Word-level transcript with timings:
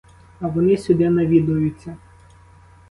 А 0.39 0.47
вони 0.47 0.77
сюди 0.77 1.09
навідуються. 1.09 1.97